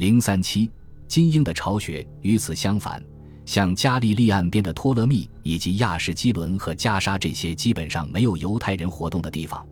[0.00, 0.70] 零三七，
[1.06, 2.06] 金鹰的巢穴。
[2.22, 3.04] 与此相反，
[3.44, 9.62] 像加利利岸边的托勒密以及亚什基伦和加沙这些基本上没有犹太人活动的地方，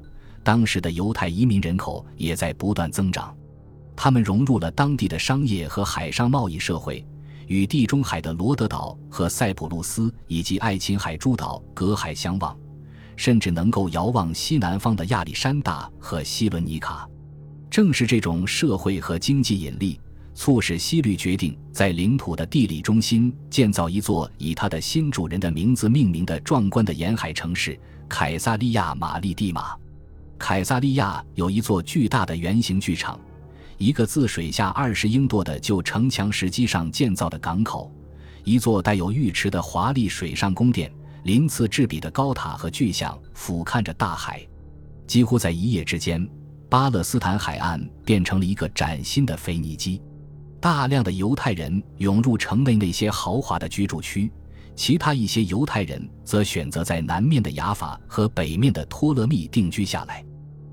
[0.45, 3.35] 当时的犹太移民人口也在不断增长。
[3.97, 7.03] 他们融入了当地的商业和海上贸易社会，
[7.47, 12.55] 与地中海的罗德岛和塞浦路斯以及爱琴海诸岛隔海相望，
[13.17, 17.09] 甚至能够遥望西南方的亚历山大和西伦尼卡。
[17.71, 19.99] 正是这种社会和经济引力。
[20.39, 27.77] 促使西律决定在领土的地理中心建造一座以他的新主人的名字命名的壮观的沿海城市——
[28.09, 29.75] 凯撒利亚玛丽蒂玛。
[30.39, 33.19] 凯撒利亚有一座巨大的圆形剧场，
[33.79, 37.93] 一个自水下二十英多的旧城墙石基上建造的港口，
[38.45, 40.89] 一座带有浴池的华丽水上宫殿，
[41.25, 44.47] 鳞次栉比的高塔和巨像俯瞰着大海。
[45.05, 46.25] 几乎在一夜之间，
[46.69, 50.01] 巴勒斯坦海岸变成了一个崭新的腓尼基。
[50.61, 54.31] 大量的犹太人涌入城内那些豪华的居住区，
[54.75, 60.25] 其他一些犹太人则选择在南面的雅法和北面的托勒密定居下来。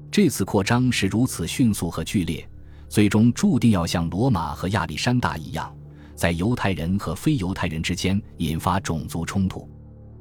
[0.10, 2.48] 这次扩张是如此迅速和剧烈，
[2.90, 5.72] 最终注定要像罗马和亚历山大一样，
[6.16, 9.70] 在犹太人和非犹太人之间引发种族冲突。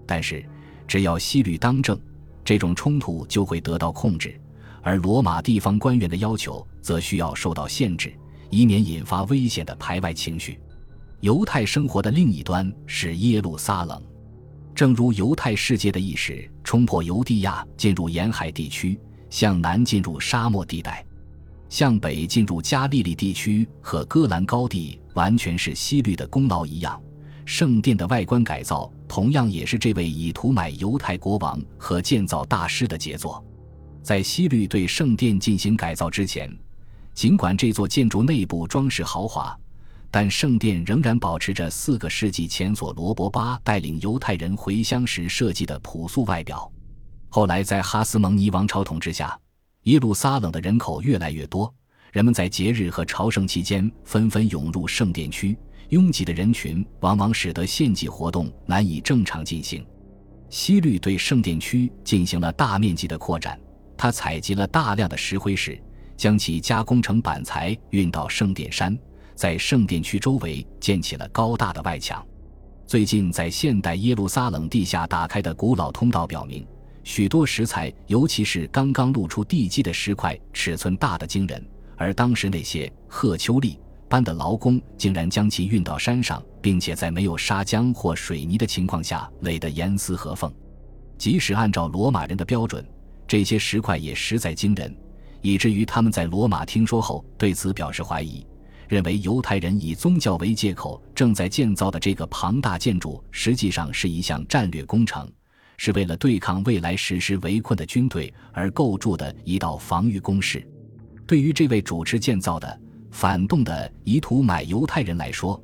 [0.07, 0.45] 但是，
[0.87, 1.99] 只要西律当政，
[2.45, 4.39] 这种冲突就会得到控制，
[4.83, 8.13] 而罗马地方官员的要求则需要受到限制。
[8.55, 10.61] 以免引发危险的排外情绪。
[11.21, 14.01] 犹太生活的另一端是耶路撒冷，
[14.75, 18.97] 正如犹太世界的意识冲破犹地亚进入沿海地区，
[19.29, 21.05] 向南进入沙漠地带，
[21.69, 27.01] 向北进入加利利地区和戈兰高地，完全是西律的功劳一样。
[27.45, 33.45] 圣殿的外观改造同样也是这位以图买犹太国王和建造大师的杰作。
[34.03, 36.55] 在西律对圣殿进行改造之前。
[37.15, 39.57] 尽管这座建筑内部装饰豪华，
[40.11, 46.71] 但圣殿仍然保持着四个世纪前所罗伯巴带领犹太人回乡时设计的朴素外表。
[47.29, 49.39] 后来，在哈斯蒙尼王朝统治下，
[49.83, 51.73] 耶路撒冷的人口越来越多，
[52.13, 55.57] 人们在节日和朝圣期间纷纷涌入圣殿区，
[55.91, 59.85] 拥挤的人群往往使得献祭活动难以正常进行。
[60.49, 63.59] 西律对圣殿区进行了大面积的扩展，
[63.97, 65.81] 他采集了大量的石灰石。
[66.17, 68.97] 将其加工成板材运到圣殿山，
[69.35, 72.25] 在圣殿区周围建起了高大的外墙。
[72.87, 76.67] 最近，在现代耶路撒冷地下打开的古老通道表明，
[77.03, 81.67] 许多石材，尤其是刚刚露出地基的石块，尺寸大得惊人。
[81.97, 90.53] 而当时那些褐丘利般的劳工竟然将其运到山上，并且在没有砂浆或水泥的情况下垒得严丝合缝。
[91.17, 92.85] 即使按照罗马人的标准，
[93.27, 94.95] 这些石块也实在惊人。
[95.45, 98.47] 以至于他们在罗马听说后对此表示怀疑，
[98.89, 105.31] 认为犹太人以宗教为借口正在建造的这个庞大建筑实际上是一项战略工程，
[105.77, 110.67] 是为了对抗未来实施围困的军队而构筑的一道防御工事。
[111.27, 115.63] 对于这位主持建造的反动的以图买犹太人来说，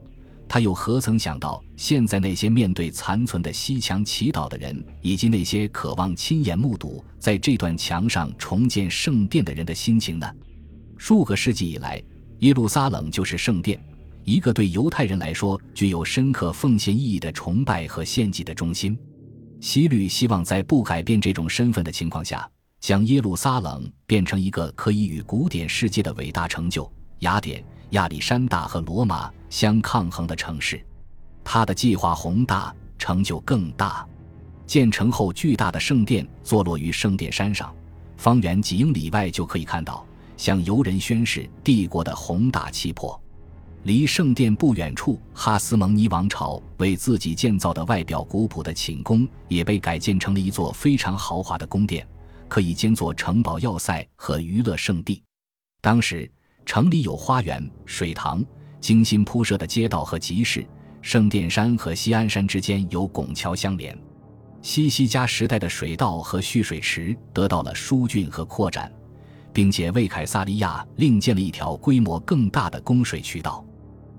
[0.52, 10.28] 他又何曾想到，现在那些面对残存的西墙祈祷的人，以及那些渴望亲眼目睹在这段墙上重建圣殿的人的心情呢？
[10.98, 12.02] 数个世纪以来，
[12.40, 13.80] 耶路撒冷就是圣殿，
[14.24, 18.98] 一个对犹太人来说具有深刻奉献意义的崇拜和献祭的中心。
[19.60, 22.50] 希律希望在不改变这种身份的情况下，
[22.80, 27.64] 将耶路撒冷变成一个可以与古典世界的伟大成就——雅典。
[27.90, 30.80] 亚历山大和罗马相抗衡的城市，
[31.42, 34.06] 他的计划宏大，成就更大。
[34.64, 37.74] 建成后，巨大的圣殿坐落于圣殿山上，
[38.16, 40.06] 方圆几英里外就可以看到，
[40.36, 43.20] 向游人宣示帝国的宏大气魄。
[43.82, 52.06] 离圣殿不远处，哈斯蒙尼王朝为自己建造的外表古朴的寝宫，也被改建成了一座非常豪华的宫殿，
[52.46, 55.20] 可以兼作城堡要塞和娱乐圣地。
[55.80, 56.30] 当时。
[56.70, 58.44] 城里有花园、水塘、
[58.80, 60.64] 精心铺设的街道和集市。
[61.02, 63.98] 圣殿山和西安山之间有拱桥相连。
[64.62, 68.88] 西西家时代的水道和蓄水池得到了疏浚和扩展，
[69.52, 73.64] 并且为凯撒利亚另建了一条规模更大的供水渠道。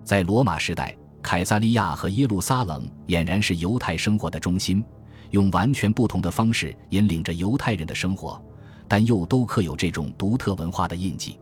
[0.03, 4.83] 在罗马时代，凯撒利亚和耶路撒冷俨然是犹太生活的中心，
[5.29, 8.43] 用完全不同的方式引领着犹太人的生活，
[8.89, 11.39] 但又都刻有这种独特文化的印记。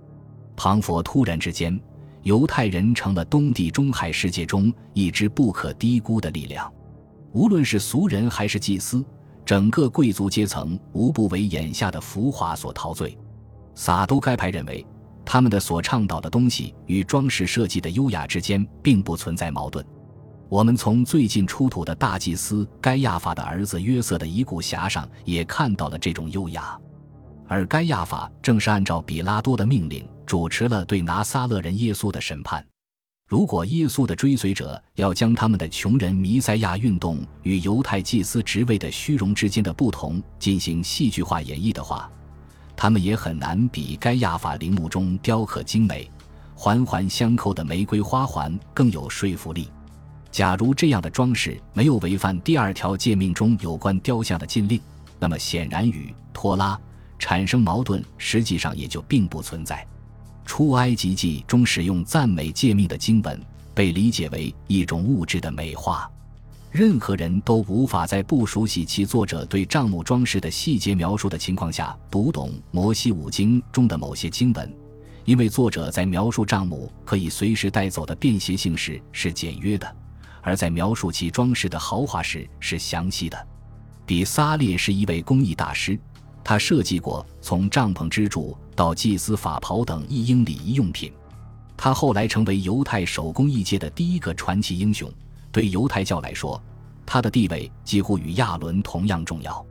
[0.61, 1.79] 庞佛突然之间，
[2.23, 6.69] 犹太人成了东地中海世界中一支不可低估的力量。
[7.31, 9.01] 无论是俗人还是祭司，
[9.45, 13.17] 整个贵族阶层无不为眼下的浮华所陶醉。
[13.73, 14.85] 撒都该派认为，
[15.23, 19.85] 他们的所倡导的东西与装饰设计的优雅之间并不存在矛盾。
[20.50, 26.77] 我们从最近出土的大祭司该亚法的儿子约瑟的遗骨匣上也看到了这种优雅，
[27.49, 32.63] 而该亚法正是按照比拉多的命令主持了对拿撒勒人耶稣的审判。
[33.27, 42.07] 如果耶稣的追随者要将他们的穷人弥赛亚运动与犹太祭司职位的虚荣之间的不同进行戏剧化演绎的话，
[42.75, 46.09] 他们也很难比该亚法陵墓中雕刻精美、
[46.53, 49.69] 环环相扣的玫瑰花环更有说服力。
[50.31, 54.79] 假如这样的装饰没有违反第二条诫命中有关雕像的禁令，
[55.19, 56.79] 那么显然与托拉
[57.19, 59.86] 产生矛盾，实际上也就并不存在。
[60.45, 63.39] 出埃及记中使用赞美诫命的经文，
[63.75, 66.10] 被理解为一种物质的美化。
[66.71, 74.71] 任何人都无法在不熟悉其作者对帐幕装饰的细节描述的情况下读懂摩西五经中的某些经文，
[75.25, 79.95] 因为作者在描述帐幕可以随时带走的便携性时是简约的。
[80.42, 83.48] 而在描述其装饰的豪华时是详细的。
[84.06, 86.00] 比萨列是一位工艺大师，
[86.49, 91.13] 他设计过从帐篷支柱到祭司法袍等一英礼仪用品。
[91.77, 95.07] 他后来成为犹太手工艺界的第一个传奇英雄。
[95.51, 96.59] 对犹太教来说，
[97.05, 99.63] 他的地位几乎与亚伦同样重要。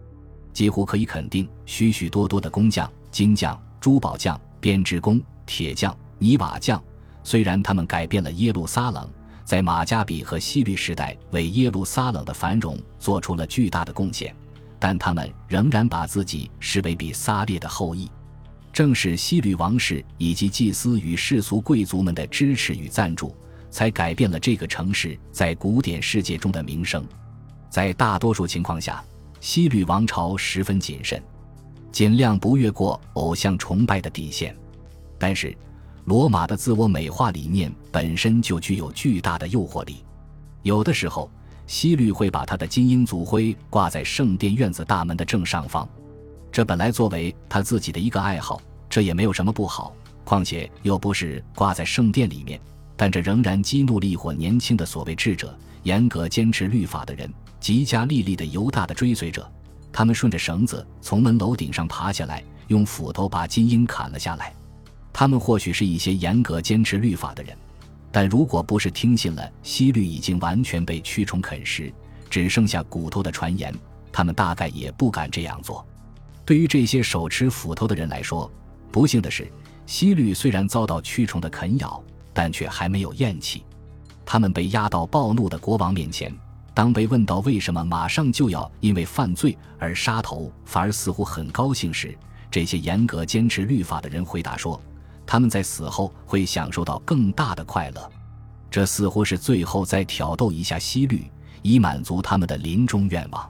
[0.52, 6.80] 几乎可以肯定，许许多多的工匠、金匠、珠宝匠、编织工、铁匠、泥瓦匠，
[7.24, 9.10] 虽然他们改变了耶路撒冷。
[9.44, 14.32] 在马加比和希律时代，为耶路撒冷的繁荣做出了巨大的贡献，
[14.78, 18.10] 但他们仍然把自己视为比撒列的后裔。
[18.72, 23.34] 正是西律王室以及祭司与世俗贵族们的支持与赞助，
[23.70, 27.04] 才改变了这个城市在古典世界中的名声。
[27.68, 29.04] 在大多数情况下，
[29.40, 31.22] 西律王朝十分谨慎，
[31.90, 34.56] 尽量不越过偶像崇拜的底线，
[35.18, 35.56] 但是。
[36.04, 40.02] 罗马的自我美化理念本身就具有巨大的诱惑力。
[40.62, 41.30] 有的时候，
[41.68, 45.86] 希律会把他的金鹰族徽挂在圣殿院子大门的正上方，
[46.50, 49.94] 这本来作为他自己的一个爱好，这也没有什么不好。
[50.24, 52.58] 况且又不是挂在圣殿里面，
[52.96, 57.30] 但这仍然激怒了一伙年轻的所谓智者、严格坚持律法的人、
[57.60, 59.46] 极加利利的犹大的追随者。
[59.92, 64.54] 他们顺着绳子从门楼顶上爬下来，用斧头把金鹰砍了下来。
[65.12, 67.54] 他们或许是一些严格坚持律法的人，
[68.10, 71.92] 但如果不是听信了西律已经完全被蛆虫啃食，
[72.30, 73.74] 只剩下骨头的传言，
[74.10, 75.86] 他们大概也不敢这样做。
[76.44, 78.50] 对于这些手持斧头的人来说，
[78.90, 79.50] 不幸的是，
[79.84, 82.02] 西律虽然遭到蛆虫的啃咬，
[82.32, 83.62] 但却还没有咽气。
[84.24, 86.34] 他们被押到暴怒的国王面前，
[86.72, 92.16] 当被问到为什么马上就要因为犯罪而杀头，反而似乎很高兴时，
[92.50, 94.80] 这些严格坚持律法的人回答说。
[95.30, 98.10] 他们在死后会享受到更大的快乐，
[98.70, 101.30] 这似乎是最后再挑逗一下西律，
[101.60, 103.46] 以满足他们的临终愿望。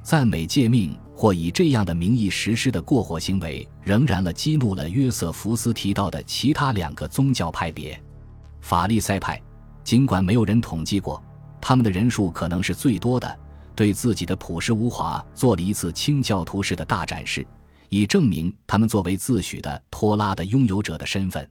[0.00, 8.00] 赞美诫命或以这样的名义实施的过火行为，仍然了激怒了约瑟福斯提到的其他两个宗教派别——
[8.62, 9.42] 法利赛派。
[9.82, 11.20] 尽管没有人统计过
[11.60, 13.38] 他们的人数，可能是最多的，
[13.74, 17.44] 对自己的朴实无华做了一次清教徒式的大展示。
[17.90, 21.48] 以证明他们作为自诩的托拉的拥有者的身份，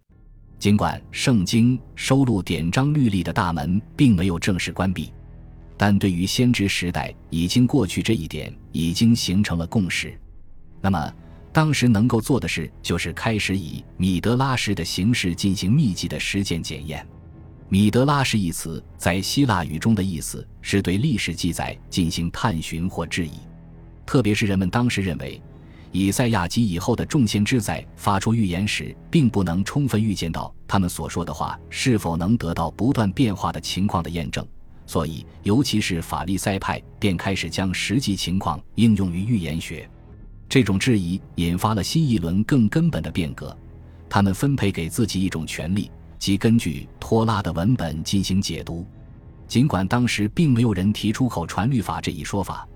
[0.59, 5.11] 尽管圣经收录典章律例的大门并没有正式关闭，
[5.75, 10.19] 但对于先知时代已经过去这一点已经形成了共识。
[10.79, 11.13] 那么，
[11.51, 17.05] 当时能够做的事就是开始以米德拉什的形式进行密集的实践检验。
[17.69, 23.31] 米德拉什一词在希腊语中的意思是对历史记载进行探寻或质疑，
[24.05, 25.41] 特别是人们当时认为。
[25.97, 34.45] 以赛亚及以后的众先知在发出预言时，并不能充分预见到他们所说的话是否能得到不断变化的情况的验证，
[34.85, 39.89] 所以，尤其是法利赛派便开始将实际情况应用于预言学。
[40.47, 43.57] 这种质疑引发了新一轮更根本的变革。
[44.09, 45.89] 他们分配给自己一种权利，
[46.19, 48.85] 即根据托拉的文本进行解读。
[49.47, 52.67] 尽管当时并没有人提出口传律法这一说法。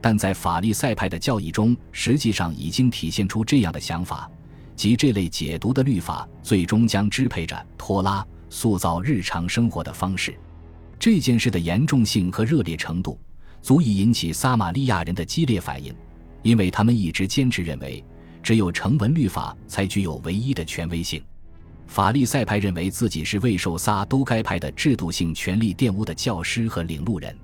[0.00, 4.30] 但在法利赛派的教义中，实际上已经体现出这样的想法，
[4.76, 10.34] 即这类解读的律法最终将支配着托拉塑造日常生活的方式。
[10.98, 13.18] 这件事的严重性和热烈程度，
[13.60, 15.94] 足以引起撒玛利亚人的激烈反应，
[16.42, 18.04] 因为他们一直坚持认为，
[18.42, 21.22] 只有成文律法才具有唯一的权威性。
[21.86, 27.36] 法利赛派认为自己是未受撒都该派的制度性权力玷污的教师和领路人，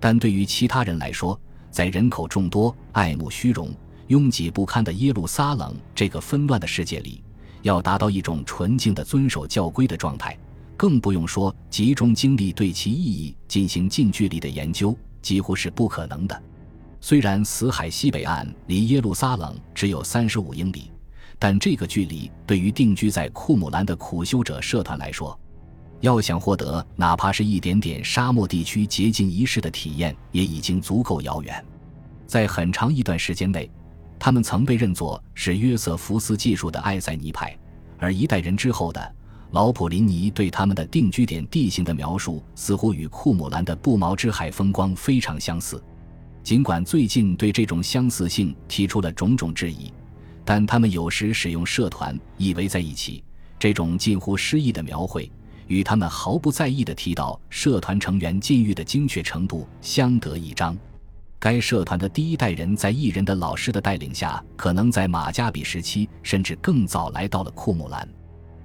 [0.00, 3.70] 但对于其他人来说，在人口众多、爱慕虚荣、
[4.08, 7.22] 拥挤不堪的耶路撒冷这个纷乱的世界里，
[7.62, 10.38] 要达到一种纯净的遵守教规的状态，
[10.76, 16.42] 更不用说集中精力对其意义进行近距离的研究，几乎是不可能的。
[17.00, 20.90] 虽然死海西北岸离耶路撒冷只有三十五英里，
[21.38, 25.38] 但这个距离对于定居在库姆兰的苦修者社团来说，
[26.00, 31.64] 要想获得哪怕是一点点沙漠地区洁净仪式的体验，也已经足够遥远。
[32.26, 33.70] 在很长一段时间内，
[34.18, 37.56] 他们曾被认作是约瑟夫斯技术的埃塞尼派，
[37.98, 39.14] 而一代人之后的
[39.52, 45.82] 老普林尼对他们的定居点地形的描述，似乎与库姆兰的不毛之海风光非常相似。
[46.42, 49.92] 尽管最近对这种相似性提出了种种质疑，
[50.44, 53.24] 但他们有时使用“社团”以为在一起，
[53.58, 55.30] 这种近乎诗意的描绘。
[55.66, 60.76] 与他们毫不在意地提到社团成员禁欲的精确程度相得益彰。
[61.38, 68.08] 该社团的第一代人在艺人的老师的带领下，可能在马加比时期甚至更早来到了库姆兰。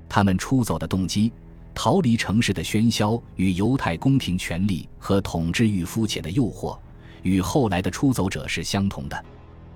[0.07, 1.31] 他们出走的动机，
[1.75, 6.77] 逃离城市的喧嚣与犹太宫廷权力和统治欲肤浅的诱惑，
[7.23, 9.25] 与后来的出走者是相同的。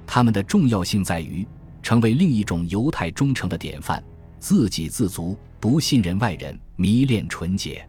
[0.07, 1.45] 他们的重要性在于
[1.83, 4.03] 成为另一种犹太忠诚的典范，
[4.45, 5.35] 自给自足。
[5.59, 7.83] 不信任外人，迷恋纯洁。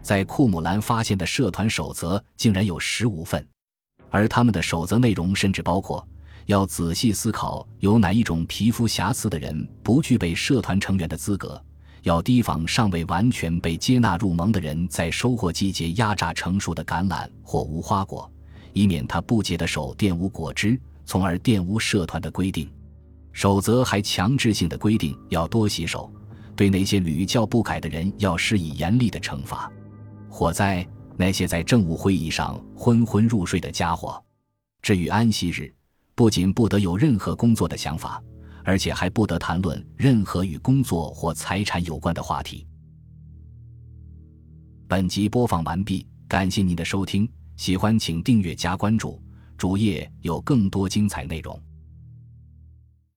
[0.00, 3.46] 在库姆兰发现的社团守则竟然有十五份，
[4.10, 6.04] 而他们的守则内容甚至包括：
[6.46, 11.50] 要仔细思考有哪一种皮肤瑕疵的人不具备社团成员的资格；
[12.02, 18.28] 要提防尚未完全被接纳入盟的人在收获季节压榨成熟的橄榄或无花果，
[18.72, 22.68] 以免他不洁的手玷污果汁，从而玷污社团的规定。
[23.32, 26.12] 守则还强制性的规定要多洗手。
[26.54, 29.72] 对那些屡教不改的人，要施以严厉的惩罚。
[30.28, 30.86] 火灾，
[31.16, 34.22] 那些在政务会议上昏昏入睡的家伙。
[34.82, 35.74] 至于安息日，
[36.14, 38.22] 不仅不得有任何工作的想法，
[38.64, 42.66] 而且还不得谈论任何与工作或财产有关的话题。
[44.86, 49.20] 本集播放完毕，感谢您的收听，喜欢请订阅加关注，
[49.56, 51.58] 主页有更多精彩内容。